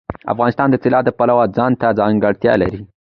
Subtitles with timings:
[0.33, 2.79] افغانستان د طلا د پلوه ځانته ځانګړتیا لري.